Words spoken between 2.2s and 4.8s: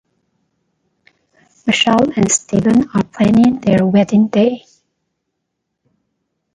Stephen are planning their wedding day.